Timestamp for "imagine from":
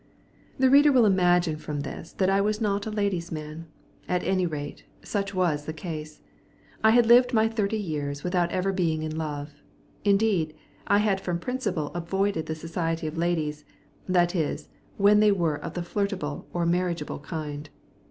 1.05-1.81